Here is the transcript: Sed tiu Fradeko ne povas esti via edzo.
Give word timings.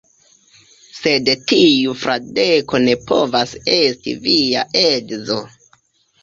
Sed 0.99 1.27
tiu 1.51 1.93
Fradeko 2.03 2.81
ne 2.87 2.95
povas 3.11 3.53
esti 3.75 4.15
via 4.25 4.65
edzo. 4.83 5.39